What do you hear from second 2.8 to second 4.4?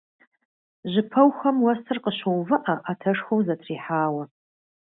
Ӏэтэшхуэу зэтрихьауэ.